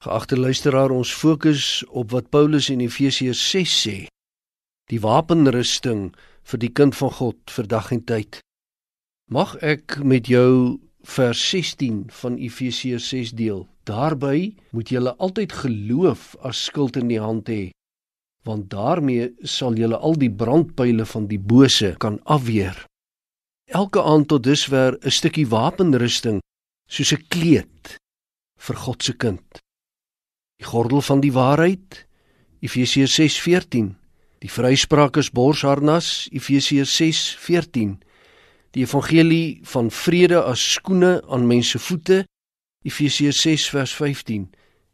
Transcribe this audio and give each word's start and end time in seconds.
Geagte 0.00 0.38
luisteraar, 0.40 0.90
ons 0.90 1.10
fokus 1.12 1.82
op 1.92 2.14
wat 2.14 2.30
Paulus 2.32 2.70
in 2.72 2.80
Efesiërs 2.80 3.40
6 3.50 3.72
sê. 3.82 3.96
Die 4.88 5.00
wapenrusting 5.04 6.06
vir 6.48 6.62
die 6.62 6.70
kind 6.72 6.96
van 6.96 7.12
God 7.18 7.52
vir 7.52 7.68
dag 7.68 7.90
en 7.92 8.00
tyd. 8.08 8.38
Mag 9.28 9.52
ek 9.60 9.98
met 10.00 10.32
jou 10.32 10.80
vers 11.04 11.44
16 11.52 12.00
van 12.22 12.40
Efesiërs 12.40 13.10
6 13.12 13.34
deel. 13.36 13.66
Daarby 13.84 14.56
moet 14.72 14.88
jy 14.88 15.04
altyd 15.04 15.60
geloof 15.66 16.32
as 16.40 16.64
skild 16.64 16.96
in 16.96 17.12
die 17.12 17.20
hand 17.20 17.52
hê, 17.52 17.68
want 18.48 18.72
daarmee 18.72 19.34
sal 19.44 19.76
jy 19.76 19.92
al 19.92 20.16
die 20.16 20.32
brandpyle 20.32 21.04
van 21.04 21.28
die 21.28 21.42
bose 21.44 21.92
kan 22.00 22.22
afweer. 22.24 22.86
Elke 23.68 24.00
aand 24.00 24.32
tot 24.32 24.48
dusver 24.48 24.96
'n 24.96 25.10
stukkie 25.12 25.50
wapenrusting 25.52 26.40
soos 26.88 27.12
'n 27.12 27.26
kleed 27.28 27.98
vir 28.56 28.76
God 28.76 29.02
se 29.04 29.12
kind 29.12 29.60
die 30.60 30.68
gordel 30.68 31.00
van 31.00 31.22
die 31.24 31.32
waarheid 31.32 32.04
Efesiërs 32.60 33.16
6:14 33.16 33.94
die 34.44 34.52
vryspraak 34.52 35.16
is 35.16 35.32
borsharnas 35.32 36.28
Efesiërs 36.36 36.92
6:14 37.00 37.96
die 38.76 38.84
evangelie 38.84 39.60
van 39.72 39.90
vrede 39.90 40.42
as 40.42 40.72
skoene 40.72 41.22
aan 41.28 41.46
mense 41.48 41.78
voete 41.78 42.26
Efesiërs 42.84 43.40
6:15 43.40 44.50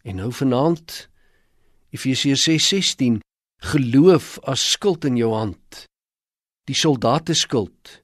en 0.06 0.14
nou 0.22 0.32
vanaand 0.32 1.08
Efesiërs 1.90 2.46
6:16 2.48 3.18
geloof 3.72 4.38
as 4.42 4.70
skild 4.70 5.04
in 5.04 5.16
jou 5.16 5.32
hand. 5.34 5.86
Die 6.64 6.76
soldateskild 6.76 8.02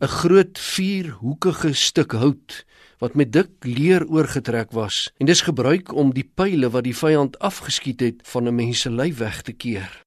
'n 0.00 0.06
groot 0.06 0.58
vierhoekige 0.58 1.72
stuk 1.72 2.12
hout 2.12 2.64
wat 2.98 3.14
met 3.14 3.32
dik 3.32 3.64
leer 3.64 4.06
oorgetrek 4.06 4.72
was 4.72 5.10
en 5.18 5.26
dis 5.26 5.44
gebruik 5.46 5.92
om 5.92 6.12
die 6.14 6.26
pile 6.34 6.70
wat 6.70 6.84
die 6.84 6.96
vyand 6.96 7.38
afgeskiet 7.38 8.00
het 8.00 8.22
van 8.28 8.48
'n 8.48 8.54
mens 8.54 8.80
se 8.80 8.90
lyf 8.90 9.18
weg 9.18 9.42
te 9.42 9.52
keer. 9.52 10.02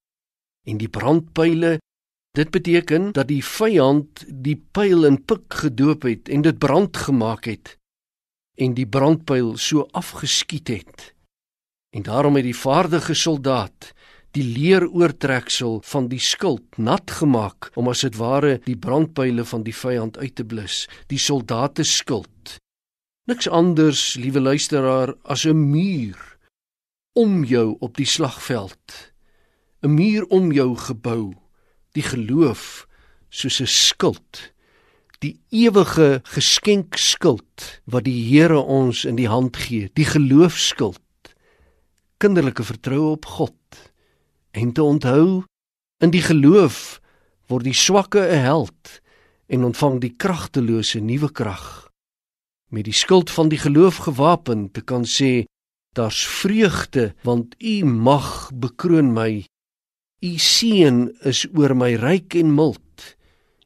En 0.68 0.78
die 0.78 0.90
brandpyle 0.90 1.80
dit 2.38 2.50
beteken 2.52 3.12
dat 3.12 3.28
die 3.28 3.44
vyand 3.44 4.26
die 4.28 4.58
pyl 4.72 5.06
in 5.06 5.26
pik 5.26 5.54
gedoop 5.54 6.02
het 6.02 6.30
en 6.30 6.42
dit 6.42 6.58
brand 6.58 6.98
gemaak 6.98 7.46
het 7.46 7.78
en 8.58 8.74
die 8.74 8.88
brandpyl 8.88 9.58
so 9.58 9.88
afgeskiet 9.92 10.68
het. 10.68 11.14
En 11.96 12.04
daarom 12.04 12.36
het 12.36 12.44
die 12.44 12.58
vaardige 12.58 13.14
soldaat 13.14 13.94
die 14.36 14.44
leer 14.44 14.86
oortreksel 14.90 15.80
van 15.88 16.08
die 16.12 16.22
skild 16.22 16.78
nat 16.78 17.12
gemaak 17.20 17.72
om 17.80 17.88
as 17.90 18.04
dit 18.06 18.18
ware 18.20 18.58
die 18.66 18.78
brandpyle 18.78 19.46
van 19.46 19.64
die 19.66 19.76
vyand 19.76 20.18
uit 20.18 20.36
te 20.36 20.46
blus. 20.46 20.86
Die 21.08 21.22
soldate 21.22 21.86
skild 21.88 22.58
Niks 23.28 23.50
anders, 23.52 24.14
liewe 24.16 24.40
luisteraar, 24.40 25.16
as 25.24 25.44
'n 25.44 25.70
muur 25.72 26.38
om 27.14 27.44
jou 27.44 27.76
op 27.80 27.98
die 27.98 28.06
slagveld. 28.06 29.12
'n 29.82 29.94
Muur 29.94 30.26
om 30.26 30.52
jou 30.52 30.78
gebou, 30.78 31.34
die 31.92 32.04
geloof 32.04 32.88
soos 33.30 33.60
'n 33.60 33.68
skild, 33.68 34.54
die 35.20 35.42
ewige 35.50 36.22
geskenkskild 36.24 37.82
wat 37.84 38.04
die 38.04 38.24
Here 38.30 38.60
ons 38.60 39.06
in 39.06 39.16
die 39.16 39.28
hand 39.28 39.58
gee, 39.58 39.90
die 39.94 40.06
geloofskild. 40.06 41.36
Kinderlike 42.18 42.64
vertroue 42.64 43.12
op 43.12 43.26
God 43.26 43.92
en 44.52 44.72
te 44.72 44.84
onthou 44.84 45.44
in 46.00 46.12
die 46.12 46.24
geloof 46.24 47.02
word 47.48 47.64
die 47.64 47.74
swakke 47.74 48.24
'n 48.24 48.42
held 48.42 49.02
en 49.48 49.64
ontvang 49.64 50.00
die 50.00 50.16
kragtelose 50.16 51.00
nuwe 51.00 51.32
krag 51.32 51.87
met 52.70 52.86
die 52.86 52.96
skild 52.96 53.32
van 53.32 53.50
die 53.50 53.60
geloof 53.60 53.98
gewapen 54.08 54.72
te 54.72 54.82
kan 54.82 55.06
sê 55.06 55.46
daar's 55.96 56.26
vreugde 56.28 57.14
want 57.24 57.56
u 57.60 57.86
mag 57.86 58.52
bekroon 58.54 59.14
my. 59.14 59.46
U 60.22 60.32
seën 60.38 61.08
is 61.24 61.46
oor 61.54 61.76
my 61.76 61.96
ryk 61.96 62.36
en 62.36 62.54
mild. 62.56 63.16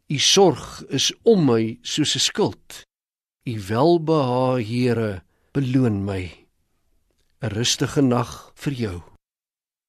U 0.07 0.17
sorg 0.19 0.84
is 0.90 1.11
om 1.23 1.45
my 1.45 1.79
soos 1.81 2.16
'n 2.16 2.25
skild 2.29 2.85
u 3.44 3.57
welbehae 3.67 4.61
Here 4.63 5.23
beloon 5.53 6.06
my. 6.06 6.29
'n 7.41 7.50
rustige 7.50 8.01
nag 8.01 8.53
vir 8.56 8.73
jou. 8.73 9.01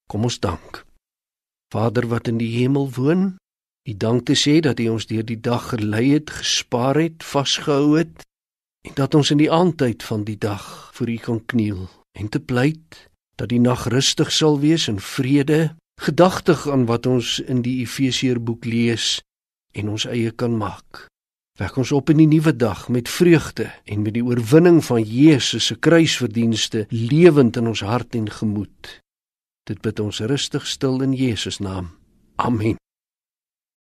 Kom 0.08 0.24
ons 0.24 0.40
dank. 0.40 0.84
Vader 1.72 2.08
wat 2.08 2.28
in 2.28 2.38
die 2.38 2.52
hemel 2.56 2.88
woon 2.96 3.36
u 3.88 3.92
dank 3.96 4.24
te 4.26 4.36
sê 4.36 4.60
dat 4.60 4.80
u 4.80 4.88
ons 4.88 5.06
deur 5.06 5.24
die 5.24 5.40
dag 5.40 5.68
gelei 5.68 6.12
het 6.16 6.30
gespaar 6.30 6.96
het 6.96 7.24
vasgehou 7.24 7.98
het 7.98 8.24
en 8.82 8.94
dat 8.94 9.14
ons 9.14 9.30
in 9.30 9.38
die 9.38 9.50
aandtyd 9.52 10.02
van 10.02 10.24
die 10.24 10.38
dag 10.38 10.90
voor 10.94 11.10
U 11.10 11.16
kan 11.16 11.40
kniel 11.46 11.88
en 12.18 12.28
te 12.28 12.40
pleit 12.40 13.06
dat 13.40 13.48
die 13.48 13.60
nag 13.60 13.86
rustig 13.90 14.32
sal 14.32 14.60
wees 14.60 14.88
in 14.88 15.00
vrede, 15.00 15.74
gedagtig 16.00 16.68
aan 16.68 16.84
wat 16.86 17.06
ons 17.06 17.38
in 17.40 17.62
die 17.62 17.80
Efesiërboek 17.82 18.64
lees 18.64 19.20
en 19.72 19.88
ons 19.88 20.06
eie 20.06 20.30
kan 20.30 20.56
maak. 20.56 21.06
Wek 21.60 21.76
ons 21.76 21.92
op 21.92 22.10
in 22.10 22.22
die 22.22 22.28
nuwe 22.28 22.54
dag 22.56 22.88
met 22.88 23.08
vreugde 23.08 23.68
en 23.84 24.02
met 24.02 24.14
die 24.16 24.24
oorwinning 24.24 24.80
van 24.84 25.02
Jesus 25.04 25.66
se 25.70 25.76
kruisverdienste 25.76 26.86
lewend 26.90 27.56
in 27.60 27.68
ons 27.72 27.84
hart 27.84 28.16
en 28.18 28.30
gemoed. 28.30 28.98
Dit 29.68 29.82
bid 29.84 30.00
ons 30.00 30.20
rustig 30.20 30.66
stil 30.66 31.02
in 31.04 31.12
Jesus 31.12 31.58
naam. 31.58 31.92
Amen. 32.36 32.81